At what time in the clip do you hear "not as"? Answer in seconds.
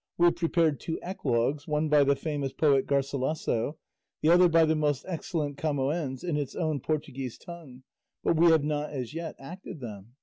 8.63-9.13